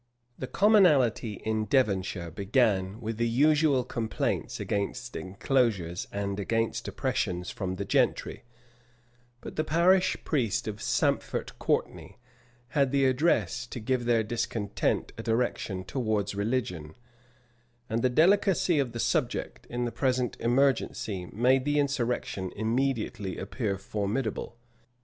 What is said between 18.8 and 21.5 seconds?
the subject, in the present emergency,